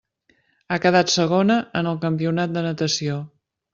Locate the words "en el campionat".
1.81-2.57